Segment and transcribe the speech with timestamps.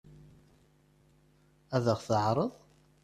[1.75, 2.51] Ad ɣ-t-teɛṛeḍ?